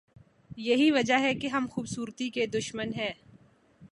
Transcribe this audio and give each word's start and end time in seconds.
یہی 0.57 0.91
وجہ 0.91 1.19
ہے 1.19 1.33
کہ 1.35 1.47
ہم 1.47 1.67
خوبصورتی 1.71 2.29
کے 2.29 2.45
دشمن 2.45 2.93
ہیں۔ 2.93 3.11